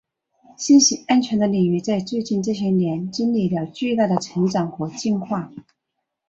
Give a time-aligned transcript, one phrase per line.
[0.57, 5.51] 信息安全的领域在最近这些年经历了巨大的成长和进化。